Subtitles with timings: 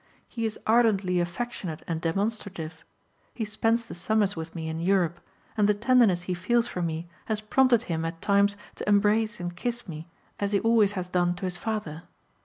[0.27, 2.83] He is ardently affectionate and demonstrative.
[3.35, 5.19] He spends the summers with me in Europe,
[5.55, 9.55] and the tenderness he feels for me has prompted him at times to embrace and
[9.55, 10.07] kiss me
[10.39, 12.01] as he always has done to his father.